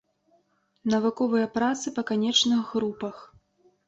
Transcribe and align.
Навуковыя 0.93 1.47
працы 1.57 1.93
па 1.97 2.03
канечных 2.13 2.71
групах. 2.79 3.21